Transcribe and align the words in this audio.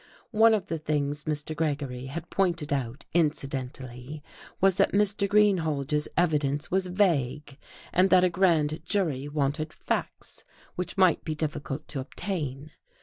One 0.31 0.55
of 0.55 0.65
the 0.65 0.79
things 0.79 1.25
Mr. 1.25 1.55
Gregory 1.55 2.07
had 2.07 2.31
pointed 2.31 2.73
out 2.73 3.05
incidentally 3.13 4.23
was 4.59 4.77
that 4.77 4.93
Mr. 4.93 5.29
Greenhalge's 5.29 6.07
evidence 6.17 6.71
was 6.71 6.87
vague, 6.87 7.59
and 7.93 8.09
that 8.09 8.23
a 8.23 8.29
grand 8.31 8.83
jury 8.83 9.27
wanted 9.27 9.71
facts, 9.71 10.43
which 10.73 10.97
might 10.97 11.23
be 11.23 11.35
difficult 11.35 11.87
to 11.89 11.99
obtain. 11.99 12.71